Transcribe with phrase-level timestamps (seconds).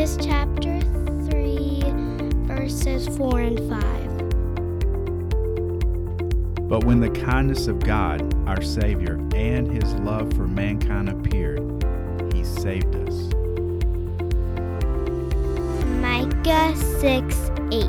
[0.00, 0.80] Titus chapter
[1.30, 1.82] 3,
[2.46, 3.78] verses 4 and 5.
[6.70, 11.84] But when the kindness of God, our Savior, and his love for mankind appeared,
[12.32, 13.14] he saved us.
[16.00, 17.84] Micah 6 8.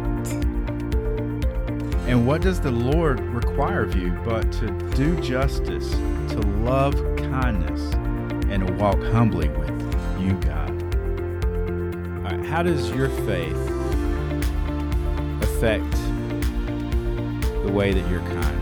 [2.09, 7.93] And what does the Lord require of you but to do justice, to love kindness,
[8.51, 9.71] and to walk humbly with
[10.19, 10.60] you, God?
[12.51, 13.55] How does your faith
[15.41, 15.89] affect
[17.63, 18.57] the way that you're kind?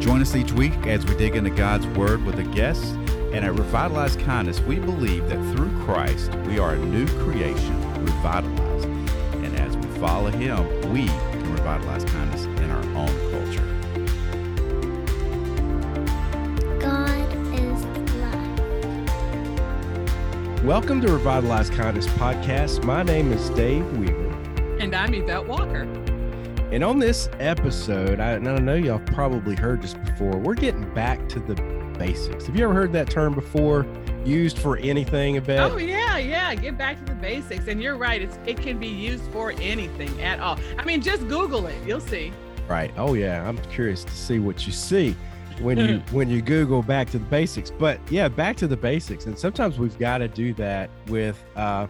[0.00, 2.94] Join us each week as we dig into God's Word with a guest.
[3.34, 8.86] And at Revitalized Kindness, we believe that through Christ, we are a new creation, revitalized.
[9.44, 12.46] And as we follow Him, we can revitalize kindness
[20.66, 22.82] Welcome to Revitalize Kindness Podcast.
[22.82, 24.30] My name is Dave Weaver.
[24.80, 25.82] And I'm Yvette Walker.
[26.72, 30.92] And on this episode, I, and I know y'all probably heard this before, we're getting
[30.92, 31.54] back to the
[31.96, 32.46] basics.
[32.46, 33.86] Have you ever heard that term before
[34.24, 35.70] used for anything, Yvette?
[35.70, 36.52] Oh yeah, yeah.
[36.56, 37.68] Get back to the basics.
[37.68, 38.20] And you're right.
[38.20, 40.58] It's it can be used for anything at all.
[40.76, 41.76] I mean, just Google it.
[41.86, 42.32] You'll see.
[42.66, 42.92] Right.
[42.96, 43.48] Oh yeah.
[43.48, 45.14] I'm curious to see what you see
[45.60, 47.70] when you when you Google back to the basics.
[47.70, 49.26] But yeah, back to the basics.
[49.26, 51.86] And sometimes we've got to do that with uh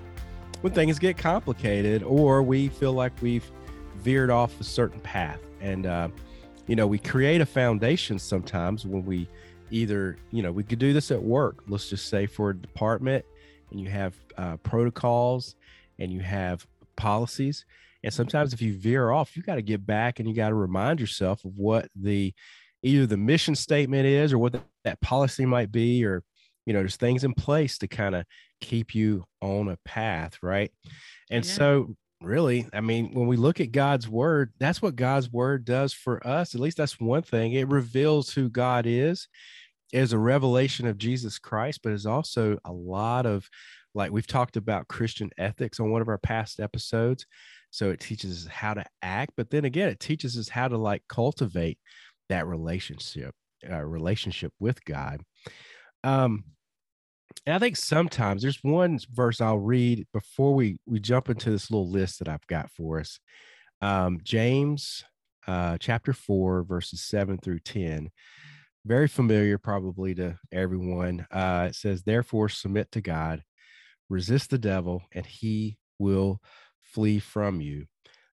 [0.62, 3.50] when things get complicated or we feel like we've
[3.97, 5.41] veered off a certain path.
[5.61, 6.09] And uh,
[6.67, 9.28] you know, we create a foundation sometimes when we
[9.70, 11.62] either, you know, we could do this at work.
[11.69, 13.25] Let's just say for a department
[13.70, 15.56] and you have uh, protocols
[15.98, 17.64] and you have policies
[18.06, 20.55] and sometimes if you veer off, you got to get back and you got to
[20.55, 22.33] remind yourself of what the
[22.82, 26.22] either the mission statement is or what the, that policy might be, or
[26.66, 28.24] you know, there's things in place to kind of
[28.60, 30.70] keep you on a path, right?
[31.30, 31.52] And Yeah.
[31.52, 35.92] so really, I mean, when we look at God's word, that's what God's word does
[35.92, 36.54] for us.
[36.54, 37.53] At least that's one thing.
[37.53, 39.28] It reveals who God is,
[39.93, 43.48] is a revelation of Jesus Christ, but is also a lot of
[43.94, 47.26] like we've talked about Christian ethics on one of our past episodes.
[47.70, 50.78] So it teaches us how to act, but then again, it teaches us how to
[50.78, 51.78] like cultivate
[52.28, 53.34] that relationship,
[53.69, 55.22] uh, relationship with God.
[56.04, 56.44] Um,
[57.44, 61.70] and I think sometimes there's one verse I'll read before we we jump into this
[61.70, 63.19] little list that I've got for us.
[63.81, 65.04] Um, James
[65.47, 68.10] uh, chapter four, verses seven through ten.
[68.84, 71.26] Very familiar, probably to everyone.
[71.31, 73.43] Uh, it says, "Therefore, submit to God,
[74.08, 76.41] resist the devil, and he will
[76.82, 77.87] flee from you.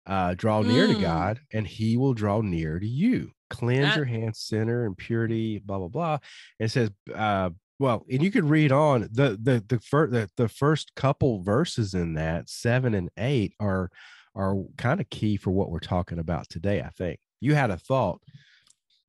[0.07, 1.01] Uh, draw near to Mm.
[1.03, 3.33] God, and He will draw near to you.
[3.51, 5.59] Cleanse That- your hands, sinner, and purity.
[5.59, 6.19] Blah blah blah.
[6.59, 10.49] It says, uh, well, and you could read on the the the first the, the
[10.49, 13.91] first couple verses in that seven and eight are
[14.35, 16.81] are kind of key for what we're talking about today.
[16.81, 18.21] I think you had a thought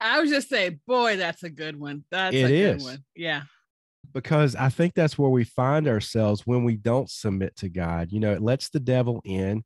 [0.02, 2.06] I was just saying, boy, that's a good one.
[2.10, 3.04] That's It a good one.
[3.16, 3.42] Yeah.
[4.14, 8.12] because I think that's where we find ourselves when we don't submit to God.
[8.12, 9.64] You know, it lets the devil in.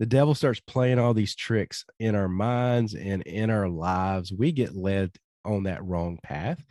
[0.00, 4.32] The devil starts playing all these tricks in our minds and in our lives.
[4.32, 5.12] We get led
[5.44, 6.62] on that wrong path.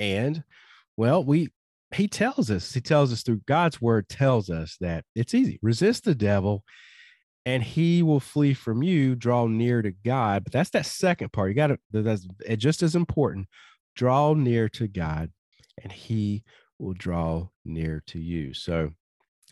[0.00, 0.42] And
[0.96, 1.50] well, we
[1.94, 5.58] he tells us, he tells us through God's word tells us that it's easy.
[5.62, 6.64] Resist the devil
[7.46, 10.44] and he will flee from you, draw near to God.
[10.44, 11.48] But that's that second part.
[11.48, 13.48] You got to that's it just as important.
[13.96, 15.30] Draw near to God
[15.82, 16.44] and he
[16.78, 18.52] will draw near to you.
[18.52, 18.90] So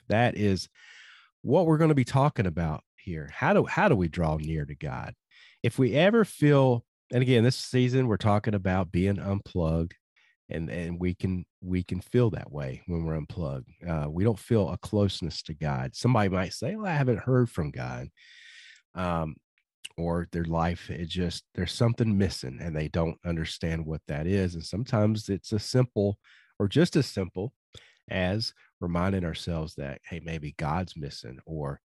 [0.08, 0.68] that is
[1.42, 3.30] what we're going to be talking about here.
[3.32, 5.14] How do how do we draw near to God?
[5.62, 9.94] If we ever feel and again this season we're talking about being unplugged
[10.50, 13.68] and and we can we can feel that way when we're unplugged.
[13.88, 15.94] Uh, we don't feel a closeness to God.
[15.94, 18.08] Somebody might say, "Well, I haven't heard from God."
[18.94, 19.36] Um
[19.98, 24.54] or their life it just there's something missing and they don't understand what that is
[24.54, 26.18] and sometimes it's a simple
[26.58, 27.54] or just as simple
[28.10, 31.80] as reminding ourselves that hey maybe god's missing or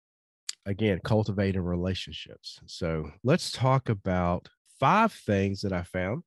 [0.65, 4.47] again cultivating relationships so let's talk about
[4.79, 6.23] five things that i found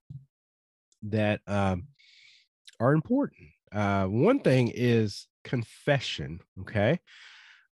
[1.03, 1.85] that um,
[2.81, 6.99] are important uh, one thing is confession okay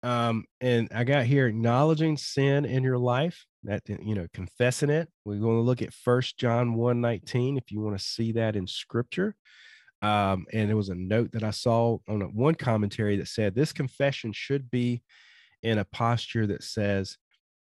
[0.02, 5.08] um, and I got here acknowledging sin in your life, that you know, confessing it.
[5.24, 8.56] We're going to look at First John 1 19 if you want to see that
[8.56, 9.34] in scripture.
[10.02, 13.72] Um, and there was a note that I saw on one commentary that said this
[13.72, 15.02] confession should be
[15.62, 17.16] in a posture that says,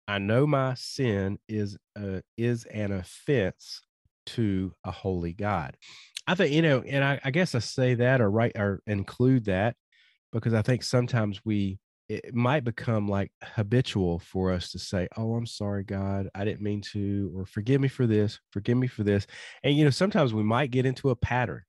[0.07, 3.81] I know my sin is uh, is an offense
[4.27, 5.75] to a holy God.
[6.25, 9.45] I think you know, and I, I guess I say that or write or include
[9.45, 9.75] that
[10.31, 11.79] because I think sometimes we
[12.09, 16.61] it might become like habitual for us to say, "Oh, I'm sorry, God, I didn't
[16.61, 19.27] mean to," or "Forgive me for this, forgive me for this,"
[19.63, 21.63] and you know, sometimes we might get into a pattern.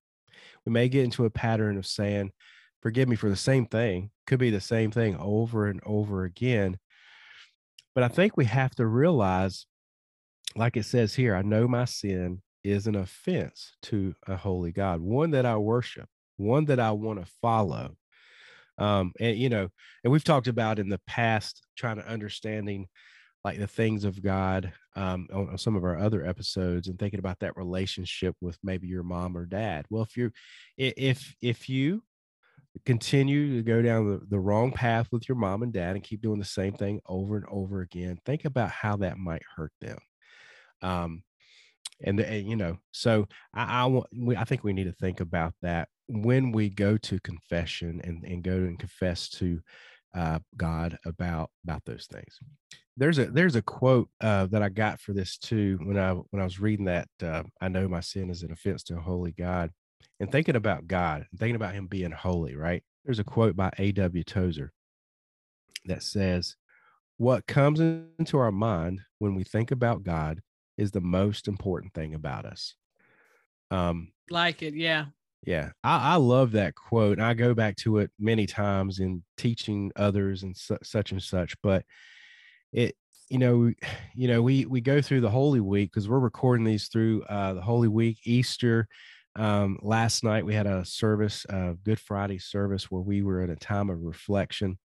[0.64, 2.30] We may get into a pattern of saying,
[2.80, 6.78] "Forgive me for the same thing." Could be the same thing over and over again.
[7.94, 9.66] But I think we have to realize,
[10.54, 15.00] like it says here, I know my sin is an offense to a holy God,
[15.00, 17.96] one that I worship, one that I want to follow.
[18.78, 19.68] Um, and you know,
[20.04, 22.86] and we've talked about in the past trying to understanding
[23.44, 27.18] like the things of God um, on, on some of our other episodes and thinking
[27.18, 29.86] about that relationship with maybe your mom or dad.
[29.90, 30.32] Well, if you're
[30.76, 32.02] if if you
[32.84, 36.20] continue to go down the, the wrong path with your mom and dad and keep
[36.20, 39.98] doing the same thing over and over again, think about how that might hurt them.
[40.82, 41.22] Um,
[42.04, 45.20] and, and you know, so I, I want, we, I think we need to think
[45.20, 49.60] about that when we go to confession and, and go and confess to
[50.14, 52.38] uh, God about about those things.
[52.96, 56.40] There's a there's a quote uh, that I got for this too when I when
[56.40, 59.32] I was reading that uh, I know my sin is an offense to a holy
[59.32, 59.70] God
[60.20, 62.56] and thinking about God and thinking about Him being holy.
[62.56, 64.22] Right there's a quote by A.W.
[64.24, 64.70] Tozer
[65.86, 66.56] that says,
[67.16, 70.42] "What comes into our mind when we think about God
[70.76, 72.74] is the most important thing about us."
[73.70, 75.06] Um, like it, yeah.
[75.46, 77.18] Yeah, I, I love that quote.
[77.18, 81.22] And I go back to it many times in teaching others and su- such and
[81.22, 81.54] such.
[81.62, 81.84] But
[82.72, 82.96] it,
[83.30, 83.72] you know,
[84.14, 87.54] you know, we we go through the Holy Week because we're recording these through uh,
[87.54, 88.86] the Holy Week, Easter.
[89.38, 93.50] Um, last night we had a service, uh, Good Friday service, where we were in
[93.50, 94.78] a time of reflection,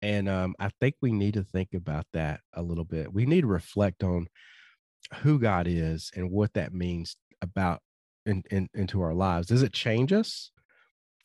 [0.00, 3.12] and um, I think we need to think about that a little bit.
[3.12, 4.26] We need to reflect on
[5.16, 7.80] who God is and what that means about
[8.26, 9.48] in, in, into our lives.
[9.48, 10.50] Does it change us?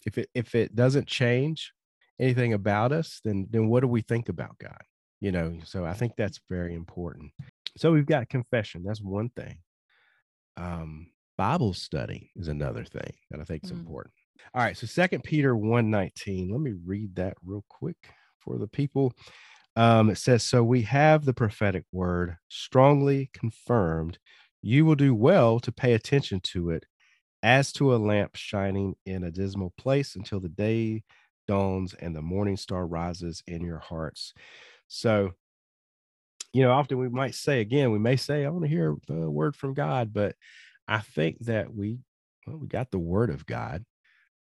[0.05, 1.73] If it if it doesn't change
[2.19, 4.81] anything about us then then what do we think about god
[5.21, 5.57] you know?
[5.65, 7.31] So i think that's very important.
[7.77, 9.59] So we've got confession that's one thing.
[10.57, 11.07] Um
[11.39, 13.79] bible study is another thing that i think is mm.
[13.79, 14.13] important
[14.53, 17.95] all right so second peter 119 let me read that real quick
[18.39, 19.13] for the people
[19.77, 24.19] um it says so we have the prophetic word strongly confirmed
[24.61, 26.85] you will do well to pay attention to it
[27.41, 31.03] as to a lamp shining in a dismal place until the day
[31.47, 34.33] dawns and the morning star rises in your hearts.
[34.87, 35.31] So,
[36.53, 39.29] you know, often we might say again, we may say, I want to hear a
[39.29, 40.35] word from God, but
[40.89, 41.99] I think that we,
[42.45, 43.85] well, we got the word of God.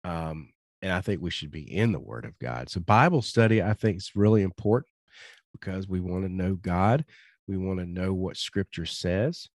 [0.04, 0.50] Um,
[0.82, 2.70] and I think we should be in the word of God.
[2.70, 4.92] So, Bible study, I think, is really important
[5.54, 7.06] because we want to know God.
[7.48, 9.48] We want to know what scripture says.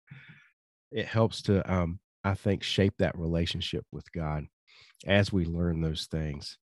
[0.91, 4.45] It helps to um, I think, shape that relationship with God
[5.05, 6.57] as we learn those things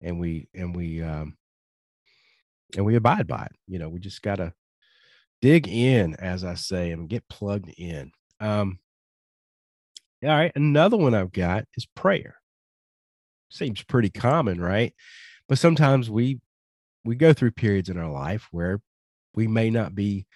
[0.00, 1.36] and we and we um
[2.76, 3.56] and we abide by it.
[3.66, 4.54] You know, we just gotta
[5.42, 8.12] dig in, as I say, and get plugged in.
[8.40, 8.78] Um
[10.22, 12.36] all right, another one I've got is prayer.
[13.50, 14.94] Seems pretty common, right?
[15.48, 16.40] But sometimes we
[17.04, 18.80] we go through periods in our life where
[19.34, 20.26] we may not be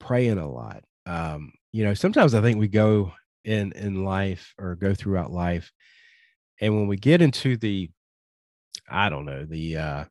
[0.00, 0.84] praying a lot.
[1.06, 3.12] Um, you know, sometimes I think we go
[3.44, 5.72] in in life or go throughout life
[6.60, 7.90] and when we get into the
[8.88, 10.04] i don't know the uh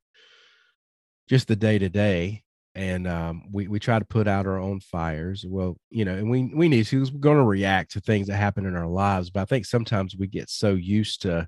[1.27, 2.44] just the day to day
[2.75, 5.46] and um, we we try to put out our own fires.
[5.48, 7.03] Well, you know, and we we need to.
[7.05, 10.15] We're going to react to things that happen in our lives, but I think sometimes
[10.15, 11.48] we get so used to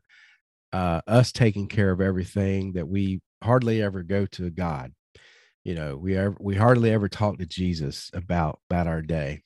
[0.74, 4.94] uh, us taking care of everything that we hardly ever go to God.
[5.64, 9.44] You know, we ever, we hardly ever talk to Jesus about about our day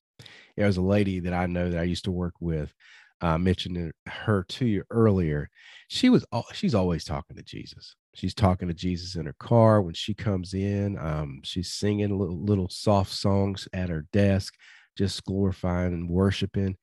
[0.55, 2.73] there was a lady that I know that I used to work with.
[3.21, 5.47] Uh, mentioned her to you earlier.
[5.88, 7.95] She was she's always talking to Jesus.
[8.13, 10.97] She's talking to Jesus in her car when she comes in.
[10.97, 14.53] Um, she's singing little, little soft songs at her desk,
[14.97, 16.77] just glorifying and worshiping.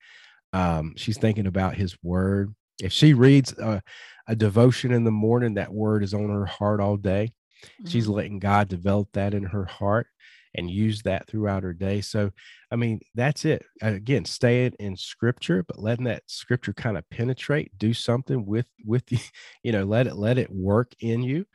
[0.53, 2.55] Um, she's thinking about His Word.
[2.83, 3.83] If she reads a,
[4.27, 7.33] a devotion in the morning, that word is on her heart all day.
[7.65, 7.89] Mm-hmm.
[7.89, 10.07] She's letting God develop that in her heart
[10.55, 12.01] and use that throughout her day.
[12.01, 12.31] So,
[12.71, 13.65] I mean, that's it.
[13.83, 18.67] Again, stay it in scripture, but letting that scripture kind of penetrate, do something with
[18.85, 19.19] with the,
[19.63, 21.47] you know, let it let it work in you,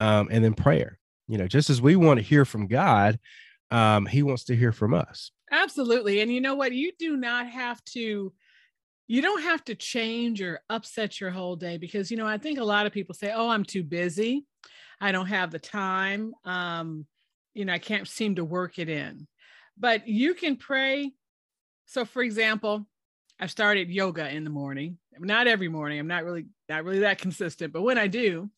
[0.00, 0.98] um, and then prayer.
[1.28, 3.18] You know, just as we want to hear from God,
[3.70, 5.30] um, He wants to hear from us.
[5.52, 6.72] Absolutely, and you know what?
[6.72, 8.32] You do not have to
[9.06, 12.60] you don't have to change or upset your whole day because you know i think
[12.60, 14.46] a lot of people say oh i'm too busy
[15.00, 17.06] i don't have the time um,
[17.54, 19.26] you know, I can't seem to work it in.
[19.76, 21.12] But you can pray.
[21.86, 22.86] So, for example,
[23.38, 24.98] I've started yoga in the morning.
[25.18, 25.98] not every morning.
[25.98, 28.50] I'm not really not really that consistent, but when I do,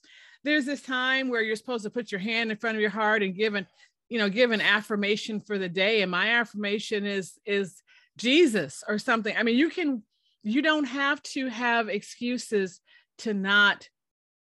[0.44, 3.22] there's this time where you're supposed to put your hand in front of your heart
[3.22, 3.66] and give an,
[4.08, 6.02] you know, give an affirmation for the day.
[6.02, 7.82] And my affirmation is is
[8.18, 9.34] Jesus or something.
[9.36, 10.02] I mean, you can
[10.42, 12.80] you don't have to have excuses
[13.18, 13.88] to not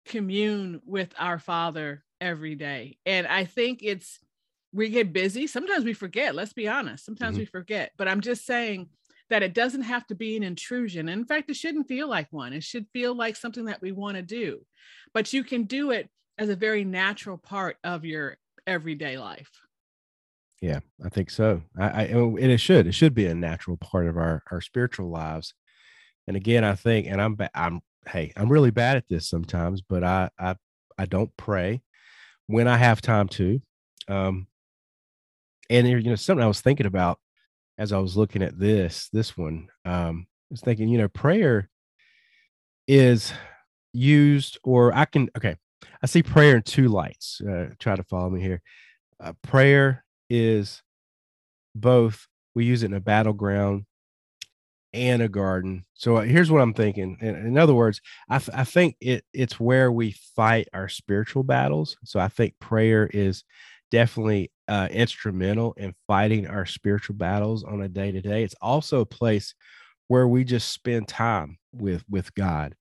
[0.07, 2.97] commune with our Father every day.
[3.05, 4.19] And I think it's
[4.73, 5.47] we get busy.
[5.47, 6.35] Sometimes we forget.
[6.35, 7.05] Let's be honest.
[7.05, 7.41] Sometimes mm-hmm.
[7.41, 7.91] we forget.
[7.97, 8.89] But I'm just saying
[9.29, 11.09] that it doesn't have to be an intrusion.
[11.09, 12.53] in fact, it shouldn't feel like one.
[12.53, 14.65] It should feel like something that we want to do.
[15.13, 19.49] But you can do it as a very natural part of your everyday life.
[20.61, 21.61] Yeah, I think so.
[21.77, 22.87] I, I and it should.
[22.87, 25.53] It should be a natural part of our our spiritual lives.
[26.27, 30.03] And again, I think, and I'm I'm hey, I'm really bad at this sometimes, but
[30.03, 30.55] I I
[30.97, 31.81] I don't pray
[32.47, 33.61] when I have time to.
[34.07, 34.47] Um,
[35.69, 37.19] and you know, something I was thinking about
[37.77, 41.69] as I was looking at this, this one, um, I was thinking, you know, prayer
[42.87, 43.33] is
[43.93, 45.57] used, or I can, okay,
[46.01, 47.41] I see prayer in two lights.
[47.41, 48.61] Uh, try to follow me here.
[49.19, 50.81] Uh, prayer is
[51.75, 53.85] both, we use it in a battleground
[54.93, 55.83] and a garden.
[55.93, 57.17] So uh, here's what I'm thinking.
[57.21, 61.97] In, in other words, I, I think it it's where we fight our spiritual battles.
[62.03, 63.43] So I think prayer is
[63.91, 68.43] definitely uh, instrumental in fighting our spiritual battles on a day to day.
[68.43, 69.53] It's also a place
[70.07, 72.75] where we just spend time with with God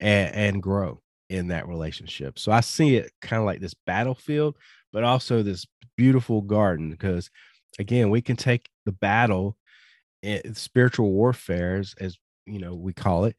[0.00, 2.38] and, and grow in that relationship.
[2.38, 4.56] So I see it kind of like this battlefield,
[4.92, 7.30] but also this beautiful garden because
[7.78, 9.56] again, we can take the battle,
[10.22, 13.36] eh, spiritual warfare, as, as you know we call it,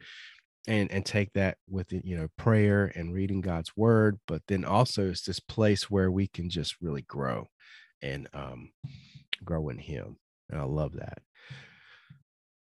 [0.68, 5.10] and and take that with you know prayer and reading god's word but then also
[5.10, 7.48] it's this place where we can just really grow
[8.02, 8.72] and um
[9.44, 10.18] grow in him
[10.50, 11.20] and i love that.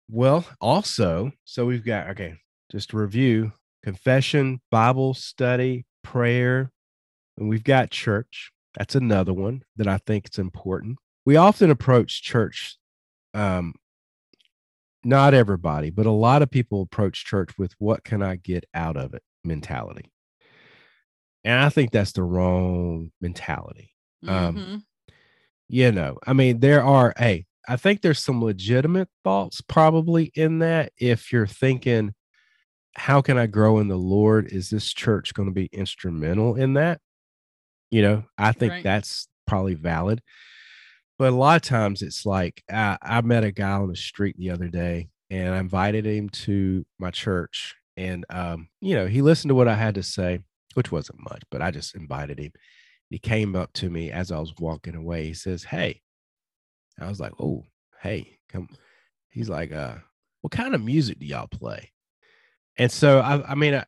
[0.08, 2.34] Well also so we've got okay
[2.70, 6.70] just to review confession bible study prayer
[7.38, 8.52] and we've got church.
[8.76, 10.98] That's another one that i think is important.
[11.24, 12.76] We often approach church
[13.34, 13.74] um
[15.04, 18.96] not everybody, but a lot of people approach church with what can I get out
[18.96, 20.12] of it mentality.
[21.44, 23.90] And I think that's the wrong mentality.
[24.26, 24.72] Um, mm-hmm.
[24.74, 24.84] Um,
[25.68, 30.60] you know, I mean, there are, hey, I think there's some legitimate thoughts probably in
[30.60, 30.92] that.
[30.98, 32.14] If you're thinking,
[32.94, 34.48] how can I grow in the Lord?
[34.52, 37.00] Is this church going to be instrumental in that?
[37.90, 38.84] You know, I think right.
[38.84, 40.20] that's probably valid.
[41.18, 44.36] But a lot of times it's like I, I met a guy on the street
[44.38, 47.74] the other day and I invited him to my church.
[47.96, 50.40] And, um, you know, he listened to what I had to say,
[50.74, 52.52] which wasn't much, but I just invited him.
[53.10, 55.26] He came up to me as I was walking away.
[55.26, 56.00] He says, Hey,
[56.98, 57.64] I was like, Oh,
[58.02, 58.68] hey, come.
[59.30, 59.96] He's like, uh,
[60.40, 61.90] what kind of music do y'all play?
[62.78, 63.84] And so, I, I mean, I,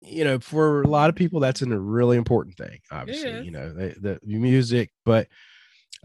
[0.00, 3.72] you know, for a lot of people, that's a really important thing, obviously, you know,
[3.72, 5.28] the, the music, but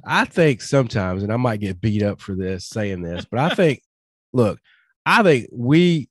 [0.05, 3.53] I think sometimes, and I might get beat up for this saying this, but I
[3.55, 3.81] think,
[4.33, 4.59] look,
[5.05, 6.09] I think we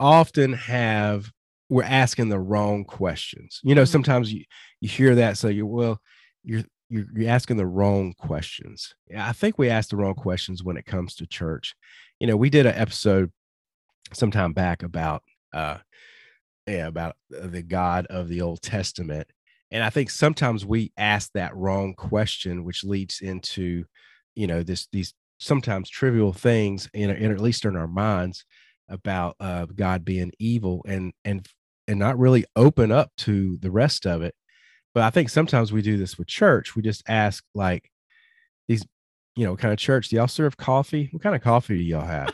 [0.00, 1.30] often have
[1.70, 3.60] we're asking the wrong questions.
[3.62, 3.92] You know, mm-hmm.
[3.92, 4.44] sometimes you
[4.80, 6.00] you hear that, so you well,
[6.44, 8.94] you're you're, you're asking the wrong questions.
[9.16, 11.74] I think we ask the wrong questions when it comes to church.
[12.20, 13.30] You know, we did an episode
[14.12, 15.76] sometime back about uh
[16.66, 19.28] yeah about the God of the Old Testament,
[19.70, 23.84] and i think sometimes we ask that wrong question which leads into
[24.34, 28.44] you know this these sometimes trivial things in, in at least in our minds
[28.88, 31.46] about uh, god being evil and and
[31.88, 34.34] and not really open up to the rest of it.
[34.94, 36.76] But i think sometimes we do this with church.
[36.76, 37.90] We just ask like
[38.68, 38.86] these
[39.34, 40.08] you know kind of church?
[40.08, 41.08] Do y'all serve coffee?
[41.12, 42.32] What kind of coffee do y'all have?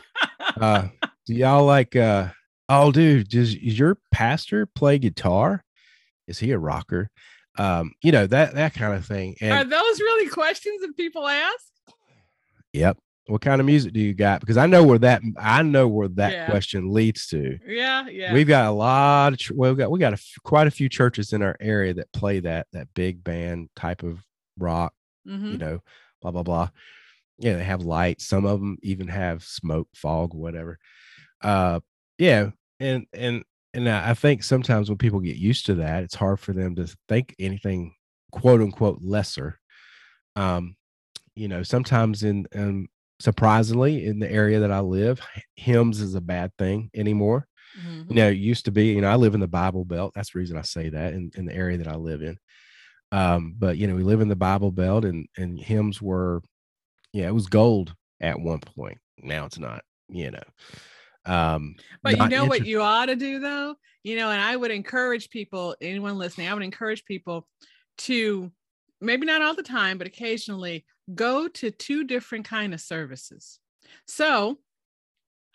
[0.59, 0.87] Uh
[1.25, 2.29] do y'all like uh
[2.69, 5.63] oh dude does, does your pastor play guitar
[6.27, 7.09] is he a rocker?
[7.57, 9.35] Um, you know, that that kind of thing.
[9.41, 11.65] And, Are those really questions that people ask?
[12.73, 12.97] Yep.
[13.27, 14.41] What kind of music do you got?
[14.41, 16.49] Because I know where that I know where that yeah.
[16.49, 17.57] question leads to.
[17.65, 18.33] Yeah, yeah.
[18.33, 21.33] We've got a lot of well, we got we got a, quite a few churches
[21.33, 24.19] in our area that play that that big band type of
[24.59, 24.93] rock.
[25.27, 25.53] Mm-hmm.
[25.53, 25.79] You know,
[26.21, 26.69] blah blah blah.
[27.39, 28.27] Yeah, they have lights.
[28.27, 30.77] Some of them even have smoke, fog, whatever.
[31.41, 31.79] Uh,
[32.19, 33.43] yeah, and and
[33.75, 36.87] and I think sometimes when people get used to that, it's hard for them to
[37.09, 37.93] think anything
[38.31, 39.59] quote unquote lesser.
[40.35, 40.75] Um,
[41.35, 42.87] you know, sometimes in um,
[43.19, 45.19] surprisingly in the area that I live,
[45.55, 47.47] hymns is a bad thing anymore.
[47.79, 48.09] Mm-hmm.
[48.09, 50.13] You know, it used to be, you know, I live in the Bible Belt.
[50.15, 52.37] That's the reason I say that in, in the area that I live in.
[53.11, 56.41] Um, but you know, we live in the Bible Belt and and hymns were,
[57.11, 58.99] yeah, it was gold at one point.
[59.21, 60.43] Now it's not, you know.
[61.25, 63.75] Um, But you know what you ought to do though?
[64.03, 67.47] You know, and I would encourage people, anyone listening, I would encourage people
[67.99, 68.51] to
[69.01, 73.59] maybe not all the time, but occasionally go to two different kind of services.
[74.07, 74.59] So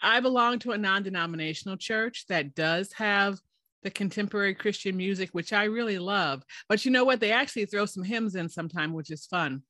[0.02, 3.38] I belong to a non-denominational church that does have
[3.82, 6.42] the contemporary Christian music, which I really love.
[6.68, 7.20] But you know what?
[7.20, 9.62] They actually throw some hymns in sometime, which is fun.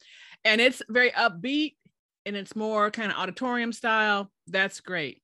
[0.45, 1.76] And it's very upbeat
[2.26, 4.30] and it's more kind of auditorium style.
[4.47, 5.20] That's great.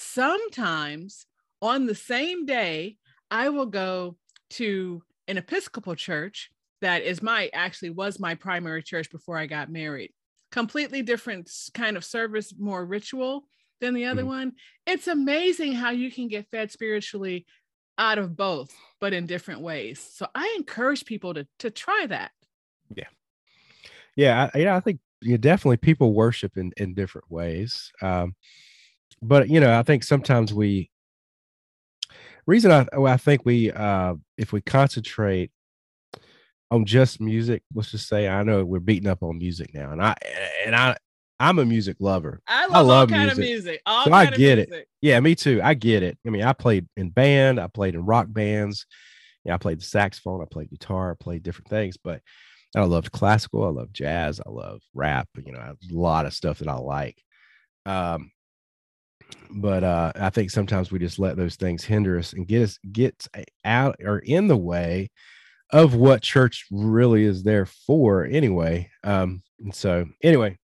[0.00, 1.26] Sometimes
[1.60, 2.98] on the same day,
[3.32, 4.16] I will go
[4.50, 6.50] to an Episcopal church
[6.80, 10.12] that is my actually was my primary church before I got married.
[10.52, 13.48] Completely different kind of service, more ritual
[13.80, 14.26] than the other Mhm.
[14.26, 14.52] one.
[14.86, 17.44] It's amazing how you can get fed spiritually
[17.98, 19.98] out of both, but in different ways.
[19.98, 22.30] So I encourage people to to try that.
[22.94, 23.08] yeah,
[24.16, 24.50] Yeah.
[24.54, 27.90] I, yeah, I think yeah, definitely people worship in in different ways.
[28.02, 28.34] Um,
[29.22, 30.90] but you know, I think sometimes we
[32.46, 35.50] reason I I think we uh if we concentrate
[36.70, 40.02] on just music, let's just say I know we're beating up on music now, and
[40.02, 40.14] I
[40.64, 40.96] and I
[41.40, 42.40] I'm a music lover.
[42.48, 43.64] I love, love all kind of music.
[43.64, 43.82] music.
[43.86, 44.88] All So I get it.
[45.00, 45.60] Yeah, me too.
[45.62, 46.18] I get it.
[46.26, 48.86] I mean, I played in band, I played in rock bands.
[49.44, 52.20] Yeah, I played the saxophone, I played guitar, I played different things, but
[52.76, 56.58] I loved classical, I love jazz, I love rap, you know, a lot of stuff
[56.58, 57.22] that I like.
[57.86, 58.30] Um
[59.50, 62.78] but uh I think sometimes we just let those things hinder us and get us
[62.92, 63.26] get
[63.64, 65.10] out or in the way
[65.70, 68.90] of what church really is there for anyway.
[69.04, 70.58] Um and so anyway,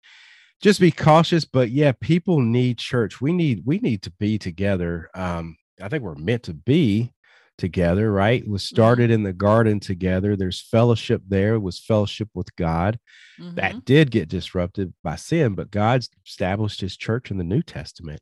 [0.61, 3.21] just be cautious but yeah people need church.
[3.21, 7.11] We need we need to be together um i think we're meant to be
[7.57, 8.41] together right?
[8.41, 10.35] It was started in the garden together.
[10.35, 11.53] There's fellowship there.
[11.55, 12.97] It was fellowship with god.
[13.39, 13.55] Mhm.
[13.55, 18.21] that did get disrupted by sin but god's established his church in the new testament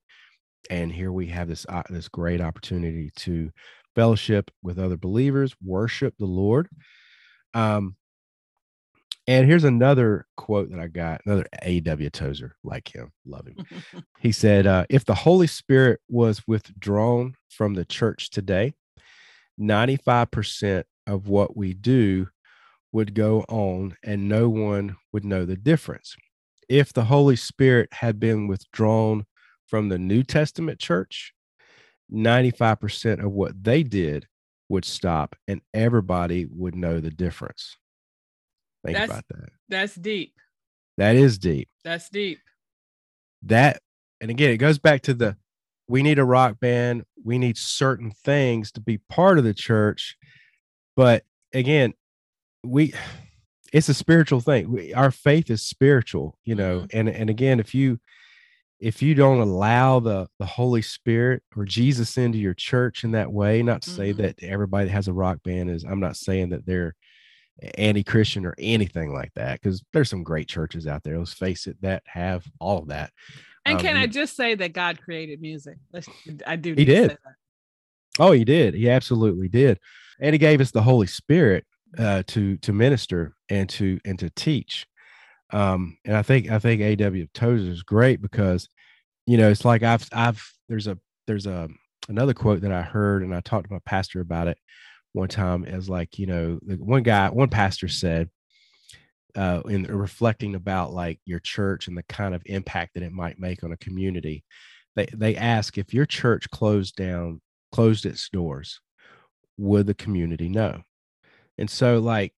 [0.69, 3.51] and here we have this uh, this great opportunity to
[3.95, 6.69] fellowship with other believers worship the lord
[7.53, 7.95] um
[9.27, 12.09] and here's another quote that I got, another A.W.
[12.09, 14.03] Tozer, like him, love him.
[14.19, 18.73] He said, uh, If the Holy Spirit was withdrawn from the church today,
[19.59, 22.27] 95% of what we do
[22.91, 26.15] would go on and no one would know the difference.
[26.67, 29.25] If the Holy Spirit had been withdrawn
[29.71, 31.33] from the New Testament church,
[32.13, 34.27] 95% of what they did
[34.67, 37.77] would stop and everybody would know the difference.
[38.85, 39.49] Think That's- about that.
[39.69, 40.33] That's deep.
[40.97, 41.69] That is deep.
[41.85, 42.39] That's deep.
[43.43, 43.81] That,
[44.19, 45.37] and again, it goes back to the
[45.87, 50.15] we need a rock band, we need certain things to be part of the church.
[50.95, 51.93] But again,
[52.63, 52.93] we
[53.73, 54.71] it's a spiritual thing.
[54.71, 56.97] We, our faith is spiritual, you know, mm-hmm.
[56.97, 57.99] and and again, if you
[58.81, 63.31] if you don't allow the the Holy Spirit or Jesus into your church in that
[63.31, 64.17] way, not to say Mhm.
[64.17, 66.95] that everybody that has a rock band is, I'm not saying that they're
[67.77, 71.19] anti-Christian or anything like that, because there's some great churches out there.
[71.19, 73.11] Let's face it, that have all of that.
[73.65, 75.77] And Um, can I just say that God created music?
[75.93, 76.09] Let's,
[76.47, 76.73] I do.
[76.73, 77.17] He did.
[78.19, 78.73] Oh, he did.
[78.73, 79.79] He absolutely did.
[80.19, 81.65] And he gave us the Holy Spirit
[81.97, 84.87] uh, to to minister and to and to teach.
[85.51, 87.27] Um, and I think I think A.W.
[87.33, 88.69] Tozer is great because,
[89.25, 91.69] you know, it's like I've I've there's a there's a
[92.09, 94.57] another quote that I heard and I talked to my pastor about it
[95.13, 98.29] one time as like you know one guy one pastor said
[99.35, 103.39] uh in reflecting about like your church and the kind of impact that it might
[103.39, 104.43] make on a community
[104.95, 108.79] they they ask if your church closed down closed its doors
[109.57, 110.81] would the community know
[111.57, 112.33] and so like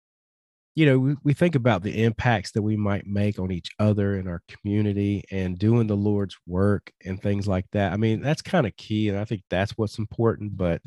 [0.75, 4.17] you know we, we think about the impacts that we might make on each other
[4.17, 7.93] in our community and doing the lord's work and things like that.
[7.93, 10.81] I mean that's kind of key and i think that's what's important but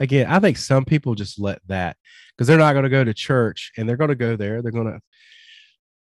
[0.00, 1.96] again i think some people just let that
[2.30, 4.72] because they're not going to go to church and they're going to go there they're
[4.72, 5.00] going to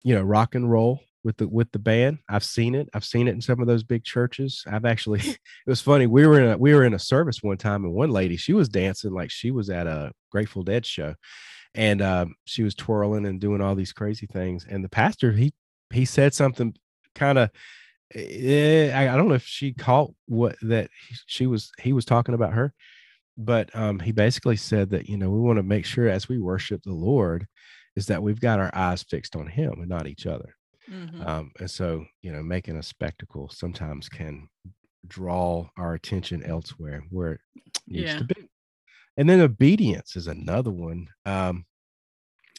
[0.03, 2.19] you know rock and roll with the with the band.
[2.29, 4.63] I've seen it i've seen it in some of those big churches.
[4.67, 7.57] I've actually it was funny we were in a we were in a service one
[7.57, 11.15] time and one lady she was dancing like she was at a grateful dead show
[11.75, 15.53] and um, she was twirling and doing all these crazy things and the pastor he
[15.93, 16.73] he said something
[17.15, 17.49] kind of
[18.15, 22.05] eh, I, I don't know if she caught what that he- she was he was
[22.05, 22.73] talking about her
[23.37, 26.39] but um he basically said that you know we want to make sure as we
[26.39, 27.47] worship the lord
[27.95, 30.55] is that we've got our eyes fixed on him and not each other
[30.91, 31.23] Mhm.
[31.27, 34.47] um, and so, you know, making a spectacle sometimes can
[35.07, 37.41] draw our attention elsewhere where it
[37.85, 38.17] needs Yeah.
[38.17, 38.49] to be.
[39.19, 41.09] And then obedience is another one.
[41.25, 41.65] Um,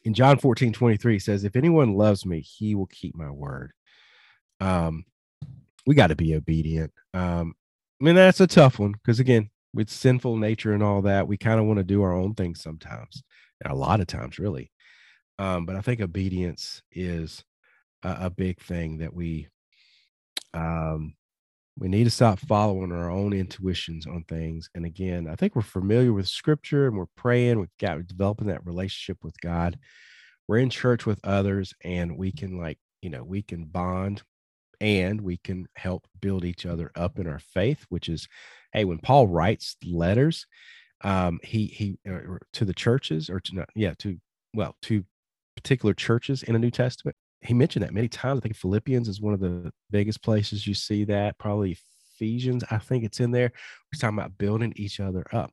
[0.05, 3.73] in John 14, 23 it says, If anyone loves me, he will keep my word.
[4.61, 5.07] Um,
[5.87, 6.92] we got to be obedient.
[7.14, 7.55] Um,
[7.99, 11.38] I mean, that's a tough one because again, with sinful nature and all that, we
[11.38, 13.23] kind of want to do our own thing sometimes,
[13.64, 14.70] a lot of times, really.
[15.38, 17.42] Um, but I think obedience is
[18.03, 19.49] a, a big thing that we
[20.53, 21.14] um,
[21.78, 24.68] we need to stop following our own intuitions on things.
[24.74, 28.66] And again, I think we're familiar with scripture and we're praying, we've got developing that
[28.66, 29.78] relationship with God.
[30.46, 34.22] We're in church with others and we can like, you know, we can bond
[34.80, 38.28] and we can help build each other up in our faith, which is,
[38.72, 40.46] hey, when Paul writes letters,
[41.02, 44.18] um, he he uh, to the churches or to not, yeah, to
[44.54, 45.04] well, to
[45.56, 48.38] particular churches in the New Testament, he mentioned that many times.
[48.38, 51.38] I think Philippians is one of the biggest places you see that.
[51.38, 51.79] Probably
[52.14, 53.53] Ephesians, I think it's in there.
[53.92, 55.53] We're talking about building each other up,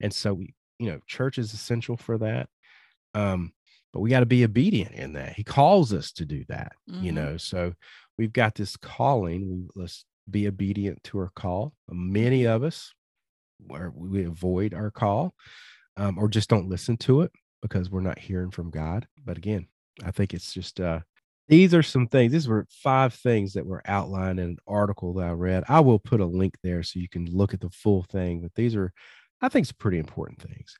[0.00, 2.48] and so we, you know, church is essential for that.
[3.14, 3.52] Um,
[3.92, 5.34] but we got to be obedient in that.
[5.34, 7.04] He calls us to do that, mm-hmm.
[7.04, 7.36] you know.
[7.36, 7.74] So
[8.18, 9.48] we've got this calling.
[9.48, 11.74] We let's be obedient to our call.
[11.88, 12.92] Many of us,
[13.58, 15.34] where we avoid our call,
[15.96, 19.06] um, or just don't listen to it because we're not hearing from God.
[19.24, 19.68] But again,
[20.04, 21.00] I think it's just uh,
[21.48, 22.32] these are some things.
[22.32, 25.64] These were five things that were outlined in an article that I read.
[25.68, 28.40] I will put a link there so you can look at the full thing.
[28.40, 28.92] But these are,
[29.42, 30.76] I think, some pretty important things.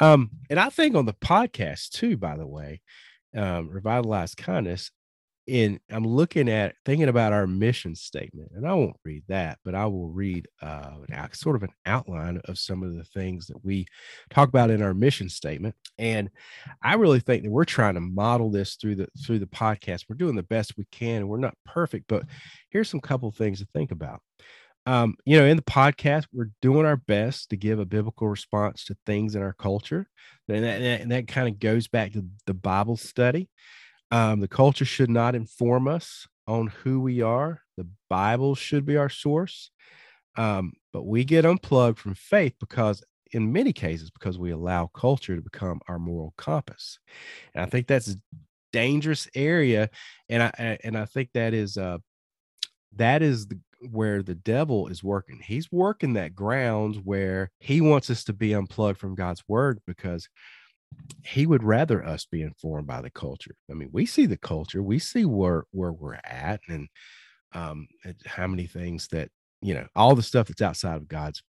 [0.00, 2.80] Um, and I think on the podcast too, by the way,
[3.36, 4.90] um, revitalize kindness
[5.46, 9.74] in I'm looking at thinking about our mission statement, and I won't read that, but
[9.74, 10.92] I will read uh,
[11.32, 13.86] sort of an outline of some of the things that we
[14.30, 15.74] talk about in our mission statement.
[15.98, 16.30] And
[16.82, 20.04] I really think that we're trying to model this through the through the podcast.
[20.08, 22.24] We're doing the best we can, and we're not perfect, but
[22.70, 24.20] here's some couple things to think about.
[24.84, 28.84] Um, you know, in the podcast, we're doing our best to give a biblical response
[28.86, 30.08] to things in our culture,
[30.48, 33.48] and that, and that kind of goes back to the Bible study.
[34.12, 37.62] Um, the culture should not inform us on who we are.
[37.78, 39.70] The Bible should be our source.
[40.36, 45.34] Um, but we get unplugged from faith because, in many cases, because we allow culture
[45.34, 46.98] to become our moral compass.
[47.54, 48.16] And I think that's a
[48.72, 49.88] dangerous area.
[50.28, 51.98] And I and I think that is uh
[52.96, 53.58] that is the,
[53.90, 55.40] where the devil is working.
[55.42, 60.28] He's working that ground where he wants us to be unplugged from God's word because
[61.24, 63.54] he would rather us be informed by the culture.
[63.70, 66.88] I mean, we see the culture, we see where where we're at, and
[67.54, 67.86] um,
[68.26, 69.30] how many things that
[69.62, 71.42] you know, all the stuff that's outside of God's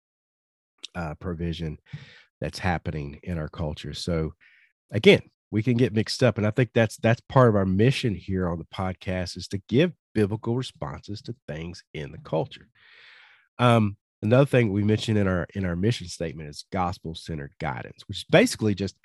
[0.94, 1.78] uh, provision
[2.40, 3.94] that's happening in our culture.
[3.94, 4.34] So,
[4.90, 8.14] again, we can get mixed up, and I think that's that's part of our mission
[8.14, 12.68] here on the podcast is to give biblical responses to things in the culture.
[13.58, 18.06] Um, another thing we mentioned in our in our mission statement is gospel centered guidance,
[18.06, 18.96] which is basically just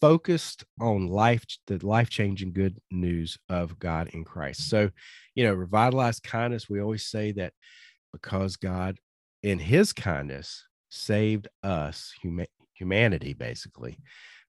[0.00, 4.68] focused on life, the life changing good news of God in Christ.
[4.68, 4.90] So,
[5.34, 7.52] you know, revitalized kindness, we always say that
[8.12, 8.98] because God,
[9.42, 13.98] in his kindness, saved us, huma- humanity, basically,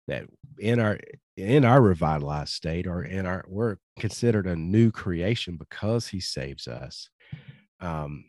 [0.07, 0.25] that
[0.59, 0.99] in our
[1.35, 6.67] in our revitalized state or in our we're considered a new creation because he saves
[6.67, 7.09] us
[7.81, 8.23] um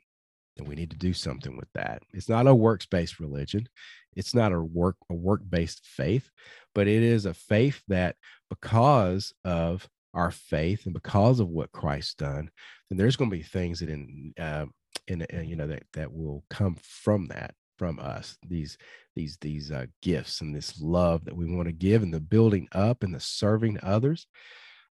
[0.57, 2.03] and we need to do something with that.
[2.13, 3.69] It's not a works-based religion.
[4.15, 6.31] It's not a work a work-based faith
[6.77, 8.17] but it is a faith that
[8.51, 12.51] because of our faith and because of what Christ's done,
[12.91, 14.67] then there's going to be things that in uh,
[15.09, 18.77] in uh, you know that that will come from that from us these
[19.15, 22.69] these these uh, gifts and this love that we want to give and the building
[22.73, 24.27] up and the serving others.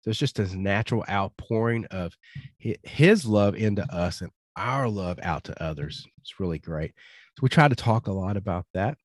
[0.04, 2.16] There's just this natural outpouring of
[2.58, 6.92] his love into us and our love out to others it's really great
[7.36, 8.96] so we try to talk a lot about that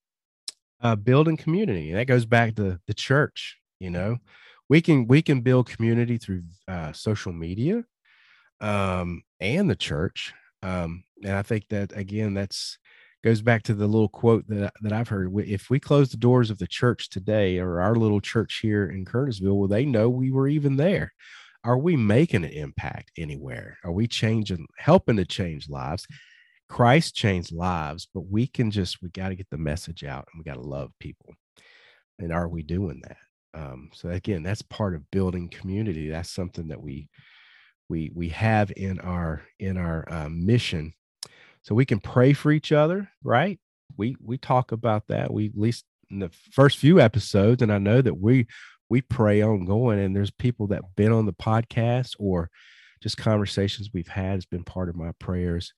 [0.81, 1.89] uh, building community.
[1.89, 3.57] And that goes back to the church.
[3.79, 4.17] You know,
[4.67, 7.83] we can we can build community through uh, social media
[8.61, 10.33] um, and the church.
[10.61, 12.77] Um, and I think that again, that's
[13.23, 15.31] goes back to the little quote that that I've heard.
[15.39, 19.05] If we close the doors of the church today, or our little church here in
[19.05, 21.13] Curtisville, will they know we were even there?
[21.63, 23.77] Are we making an impact anywhere?
[23.83, 26.07] Are we changing, helping to change lives?
[26.69, 30.39] Christ changed lives, but we can just we got to get the message out and
[30.39, 31.33] we got to love people.
[32.19, 33.17] And are we doing that?
[33.53, 36.09] Um, so again, that's part of building community.
[36.09, 37.09] That's something that we
[37.89, 40.93] we we have in our in our uh, mission.
[41.63, 43.59] So we can pray for each other, right?
[43.97, 45.33] We we talk about that.
[45.33, 48.47] We at least in the first few episodes, and I know that we
[48.89, 49.99] we pray ongoing.
[49.99, 52.49] And there's people that been on the podcast or
[53.01, 55.73] just conversations we've had has been part of my prayers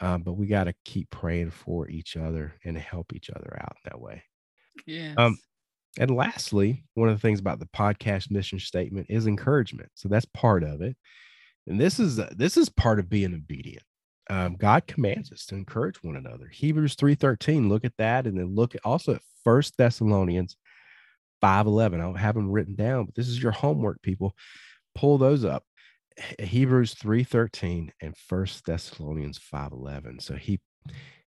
[0.00, 3.76] um, but we got to keep praying for each other and help each other out
[3.84, 4.22] that way.
[4.86, 5.14] Yeah.
[5.16, 5.38] Um,
[5.98, 9.90] and lastly, one of the things about the podcast mission statement is encouragement.
[9.94, 10.96] So that's part of it.
[11.66, 13.84] And this is uh, this is part of being obedient.
[14.28, 16.48] um, God commands us to encourage one another.
[16.48, 20.56] Hebrews 3:13, look at that, and then look at also at First Thessalonians
[21.44, 22.00] 5:11.
[22.00, 24.34] I don't have them written down, but this is your homework, people.
[24.94, 25.64] Pull those up.
[26.38, 30.20] Hebrews 3:13 and First Thessalonians 5:11.
[30.20, 30.60] So he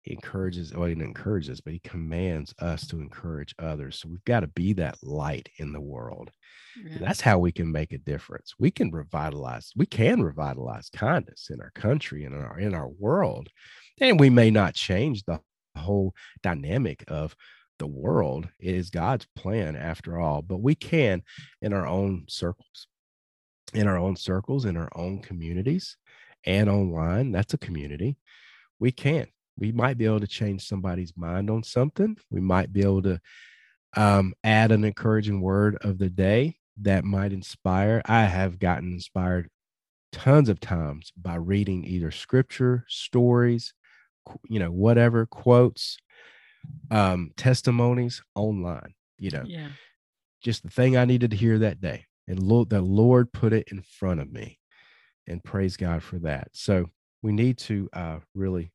[0.05, 3.97] he encourages, well, he encourages, but he commands us to encourage others.
[3.97, 6.29] So we've got to be that light in the world.
[6.79, 6.99] Yeah.
[6.99, 8.53] That's how we can make a difference.
[8.59, 12.87] We can revitalize, we can revitalize kindness in our country and in our in our
[12.87, 13.49] world.
[13.99, 15.39] And we may not change the
[15.75, 17.35] whole dynamic of
[17.79, 18.47] the world.
[18.59, 21.23] It is God's plan after all, but we can
[21.61, 22.87] in our own circles,
[23.73, 25.97] in our own circles, in our own communities,
[26.45, 27.31] and online.
[27.31, 28.17] That's a community.
[28.79, 29.27] We can.
[29.57, 32.17] We might be able to change somebody's mind on something.
[32.29, 33.21] We might be able to
[33.95, 38.01] um, add an encouraging word of the day that might inspire.
[38.05, 39.49] I have gotten inspired
[40.11, 43.73] tons of times by reading either scripture, stories,
[44.49, 45.97] you know, whatever, quotes,
[46.91, 49.43] um, testimonies online, you know.
[49.45, 49.69] Yeah.
[50.41, 52.05] Just the thing I needed to hear that day.
[52.27, 54.59] And Lord, the Lord put it in front of me.
[55.27, 56.49] And praise God for that.
[56.53, 56.91] So
[57.23, 58.71] we need to uh, really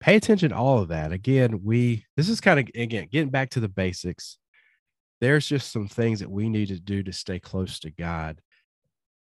[0.00, 1.12] pay attention to all of that.
[1.12, 4.38] Again, we this is kind of again getting back to the basics
[5.20, 8.40] there's just some things that we need to do to stay close to God.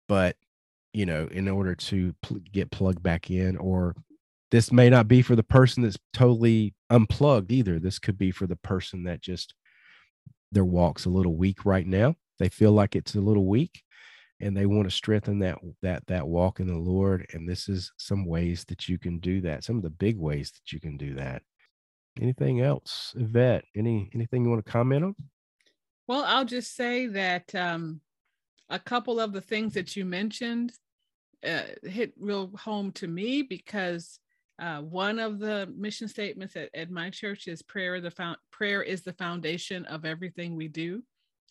[0.08, 0.36] But,
[0.92, 3.94] you know, in order to pl- get plugged back in, or
[4.54, 7.80] this may not be for the person that's totally unplugged either.
[7.80, 9.52] This could be for the person that just
[10.52, 12.14] their walk's a little weak right now.
[12.38, 13.82] They feel like it's a little weak
[14.38, 17.26] and they want to strengthen that that that walk in the Lord.
[17.32, 19.64] And this is some ways that you can do that.
[19.64, 21.42] Some of the big ways that you can do that.
[22.20, 23.64] Anything else, Yvette?
[23.74, 25.16] Any anything you want to comment on?
[26.06, 28.02] Well, I'll just say that um,
[28.70, 30.74] a couple of the things that you mentioned
[31.44, 34.20] uh, hit real home to me because
[34.58, 38.82] uh, one of the mission statements at, at my church is prayer the fo- prayer
[38.82, 41.02] is the foundation of everything we do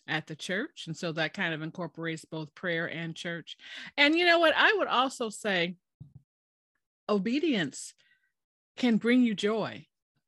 [0.06, 0.84] at the church.
[0.86, 3.56] And so that kind of incorporates both prayer and church.
[3.96, 4.54] And you know what?
[4.56, 5.76] I would also say
[7.08, 7.94] obedience
[8.76, 9.86] can bring you joy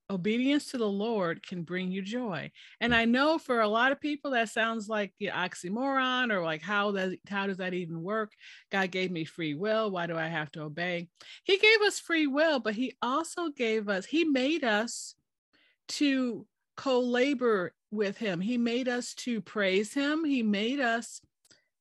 [0.08, 2.50] obedience to the Lord can bring you joy.
[2.80, 6.62] And I know for a lot of people that sounds like the oxymoron or like
[6.62, 8.32] how does how does that even work?
[8.70, 9.90] God gave me free will.
[9.90, 11.08] Why do I have to obey?
[11.44, 15.14] He gave us free will, but he also gave us, he made us
[15.88, 18.40] to co-labor with him.
[18.40, 20.24] He made us to praise him.
[20.24, 21.20] He made us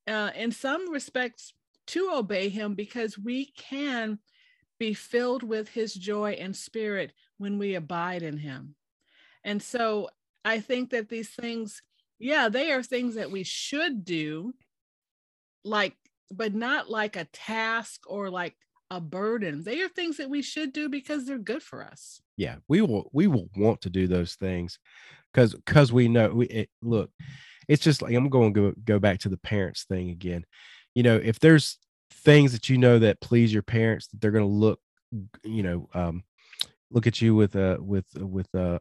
[0.07, 1.53] uh, in some respects
[1.87, 4.19] to obey him because we can
[4.79, 8.75] be filled with his joy and spirit when we abide in him.
[9.43, 10.09] And so
[10.43, 11.81] I think that these things,
[12.19, 14.53] yeah, they are things that we should do,
[15.63, 15.95] like,
[16.31, 18.55] but not like a task or like
[18.89, 19.63] a burden.
[19.63, 22.21] They are things that we should do because they're good for us.
[22.37, 24.79] Yeah, we will we will want to do those things
[25.33, 27.11] because because we know we it, look,
[27.67, 30.45] it's just like I'm going to go go back to the parents thing again.
[30.93, 31.77] You know, if there's
[32.11, 34.79] things that you know that please your parents, that they're going to look,
[35.43, 36.23] you know, um,
[36.95, 38.79] look at you with a with with a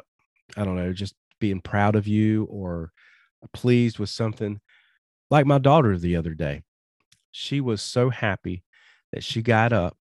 [0.56, 2.92] I don't know, just being proud of you or
[3.54, 4.60] pleased with something.
[5.30, 6.62] Like my daughter the other day,
[7.32, 8.64] she was so happy
[9.12, 9.96] that she got up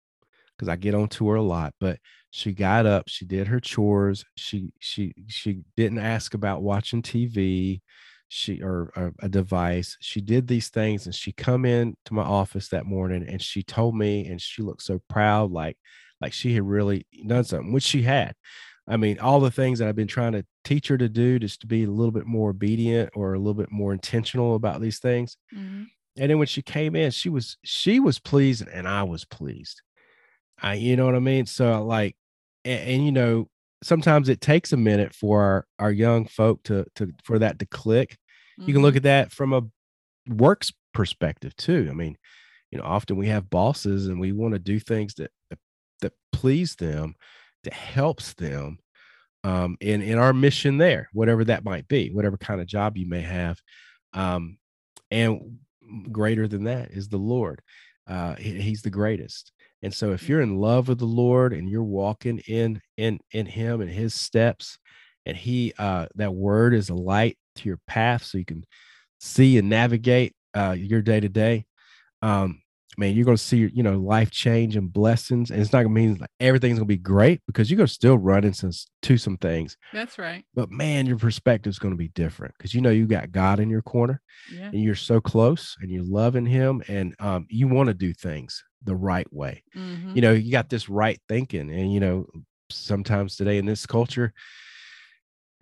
[0.57, 1.99] because I get on to her a lot, but
[2.31, 7.83] she got up, she did her chores, she she she didn't ask about watching TV,
[8.29, 9.97] she or, or a device.
[10.01, 13.63] She did these things and she come in to my office that morning and she
[13.63, 15.77] told me and she looked so proud like
[16.21, 18.35] like she had really done something, which she had.
[18.89, 21.61] I mean, all the things that I've been trying to teach her to do just
[21.61, 24.99] to be a little bit more obedient or a little bit more intentional about these
[24.99, 25.37] things.
[25.55, 25.85] Mm-hmm.
[26.19, 29.81] And then when she came in, she was she was pleased and I was pleased.
[30.61, 31.47] I, you know what I mean?
[31.47, 32.17] So like,
[32.65, 33.49] and, and you know,
[33.83, 37.67] sometimes it takes a minute for our, our young folk to to for that to
[37.67, 38.19] click.
[38.59, 38.69] Mm-hmm.
[38.69, 38.99] You can look mm-hmm.
[38.99, 39.63] at that from a
[40.29, 41.87] works perspective too.
[41.89, 42.17] I mean,
[42.71, 45.31] you know, often we have bosses and we want to do things that
[46.01, 47.15] that please them,
[47.65, 48.79] that helps them
[49.45, 53.09] um, in in our mission there, whatever that might be, whatever kind of job you
[53.09, 53.59] may have,
[54.13, 54.59] um,
[55.11, 55.59] and
[56.13, 57.63] greater than that is the Lord.
[58.07, 59.53] Uh, he, he's the greatest.
[59.83, 63.47] And so, if you're in love with the Lord and you're walking in in in
[63.47, 64.79] Him and His steps,
[65.25, 68.65] and He uh, that Word is a light to your path, so you can
[69.21, 71.65] see and navigate uh, your day to day.
[72.99, 75.51] Man, you're going to see, you know, life change and blessings.
[75.51, 77.87] And it's not going to mean like everything's going to be great because you're going
[77.87, 78.73] to still run into
[79.03, 79.77] to some things.
[79.93, 80.45] That's right.
[80.55, 83.61] But man, your perspective is going to be different because you know you got God
[83.61, 84.21] in your corner
[84.53, 84.67] Yeah.
[84.73, 88.63] and you're so close and you're loving Him and um, you want to do things
[88.83, 89.63] the right way.
[89.77, 90.17] Mhm.
[90.17, 91.71] You know, you got this right thinking.
[91.71, 92.27] And, you know,
[92.71, 94.33] sometimes today in this culture,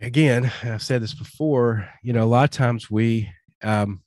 [0.00, 3.28] again, I've said this before, you know, a lot of times we,
[3.62, 4.02] um,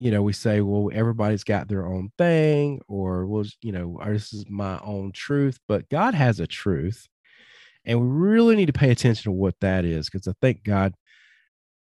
[0.00, 4.32] you know, we say, well, everybody's got their own thing, or well, you know, this
[4.32, 7.06] is my own truth, but God has a truth.
[7.84, 10.94] And we really need to pay attention to what that is because I think God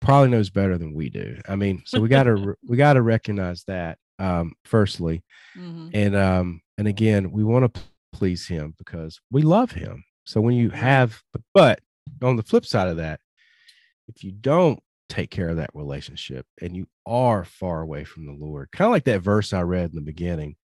[0.01, 1.39] probably knows better than we do.
[1.47, 5.23] I mean, so we got to we got to recognize that um firstly.
[5.57, 5.91] Mhm.
[5.93, 7.81] And um and again, we want to
[8.13, 10.03] please him because we love him.
[10.25, 11.21] So when you have
[11.53, 11.79] but
[12.21, 13.19] on the flip side of that,
[14.07, 18.33] if you don't take care of that relationship and you are far away from the
[18.33, 20.55] Lord, kind of like that verse I read in the beginning,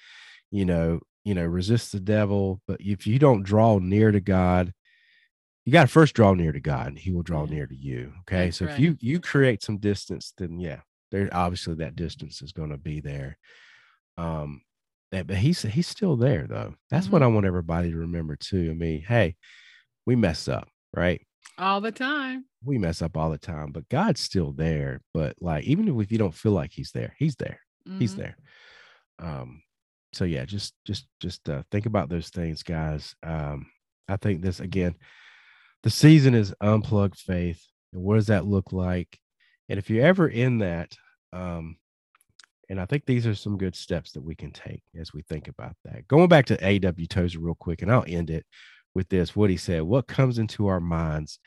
[0.52, 4.74] you know, you know, resist the devil, but if you don't draw near to God,
[5.66, 7.52] you got to first draw near to God and he will draw Yeah.
[7.52, 8.14] near to you.
[8.22, 8.46] Okay.
[8.46, 8.74] That's so right.
[8.74, 10.80] if you you create some distance, then yeah,
[11.12, 13.38] there obviously that distance is going to be there.
[14.18, 14.62] Um
[15.12, 16.74] but he's he's still there though.
[16.90, 18.70] That's what I want everybody to remember too.
[18.72, 19.36] I mean, hey,
[20.06, 21.22] we mess up, right?
[21.58, 22.46] All the time.
[22.64, 25.02] We mess up all the time, but God's still there.
[25.14, 27.60] But like, even if you don't feel like he's there, he's there.
[28.00, 28.18] He's Mhm.
[28.18, 28.38] there.
[29.20, 29.64] Um,
[30.14, 33.16] so yeah, just just just uh, think about those things, guys.
[33.24, 33.68] Um,
[34.08, 34.96] I think this again,
[35.84, 37.66] the season is unplugged faith.
[37.94, 39.20] And what does that look like?
[39.70, 40.96] And if you're ever in that,
[41.34, 41.78] um,
[42.70, 45.48] and I think these are some good steps that we can take as we think
[45.48, 46.08] about that.
[46.08, 47.08] Going back to A.W.
[47.08, 48.46] Tozer real quick, and I'll end it
[48.94, 49.36] with this.
[49.36, 51.40] What he said, what comes into our minds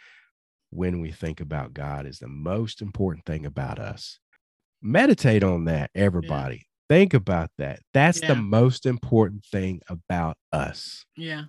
[0.71, 4.19] when we think about God is the most important thing about us.
[4.83, 6.67] Meditate on that, everybody.
[6.89, 7.81] Think about that.
[7.95, 8.29] That's Yeah.
[8.29, 11.07] the most important thing about us.
[11.17, 11.45] Yeah.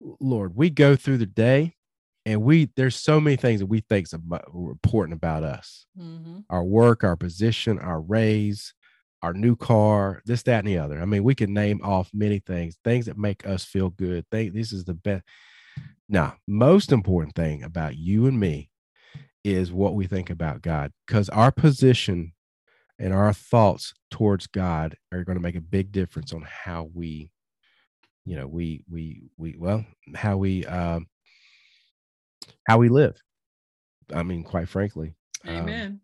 [0.00, 1.74] Lord, we go through the day
[2.24, 5.86] and we there's so many things that we think is important about us.
[5.96, 8.74] hmm Our work, our position, our raise,
[9.22, 11.00] our new car, this, that, and the other.
[11.00, 14.24] I mean, we can name off many things, things that make us feel good.
[14.30, 15.24] Think this is the best.
[16.08, 18.70] Now, most important thing about you and me
[19.44, 22.32] is what we think about God, because our position
[22.98, 27.30] and our thoughts towards God are going to make a big difference on how we,
[28.24, 31.06] you know, we we we well, how we um
[32.66, 33.16] how we live.
[34.14, 35.14] I mean, quite frankly.
[35.44, 36.00] Um, Amen.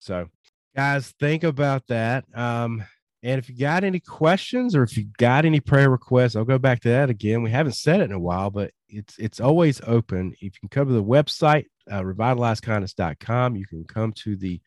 [0.00, 0.28] so,
[0.78, 2.24] guys, think about that.
[2.36, 2.84] Um,
[3.24, 6.56] and if you got any questions or if you got any prayer requests, I'll go
[6.56, 7.42] back to that again.
[7.42, 10.34] We haven't said it in a while, but it's it's always open.
[10.34, 14.60] If you can come to the website, uh, revitalizekindness.com, you can come to the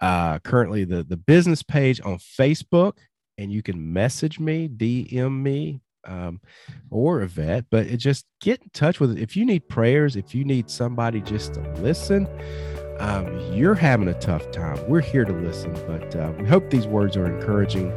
[0.00, 2.94] uh, currently the the business page on Facebook,
[3.38, 6.40] and you can message me, DM me, um,
[6.90, 7.66] or Yvette.
[7.70, 9.22] But it just get in touch with it.
[9.22, 12.26] If you need prayers, if you need somebody just to listen,
[12.98, 14.78] um, you're having a tough time.
[14.88, 17.92] We're here to listen, but uh, we hope these words are encouraging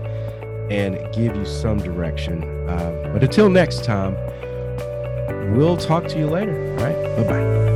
[0.71, 2.43] and give you some direction.
[2.69, 4.15] Um, but until next time,
[5.55, 6.55] we'll talk to you later.
[6.77, 7.17] All right.
[7.17, 7.70] Bye bye.